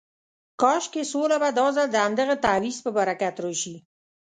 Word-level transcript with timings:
کاشکې 0.61 1.03
سوله 1.11 1.37
به 1.41 1.49
دا 1.57 1.67
ځل 1.75 1.87
د 1.91 1.95
همدغه 2.05 2.35
تعویض 2.45 2.77
په 2.85 2.91
برکت 2.97 3.35
راشي. 3.43 3.75